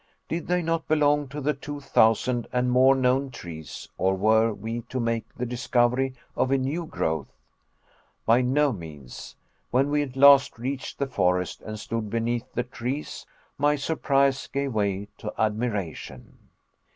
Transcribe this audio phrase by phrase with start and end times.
[0.27, 4.81] Did they not belong to the two thousand and more known trees or were we
[4.89, 7.31] to make the discovery of a new growth?
[8.25, 9.35] By no means.
[9.69, 13.27] When we at last reached the forest, and stood beneath the trees,
[13.59, 16.49] my surprise gave way to admiration.